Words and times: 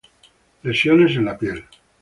Lesiones 0.63 1.15
en 1.15 1.25
la 1.25 1.37
piel. 1.37 1.63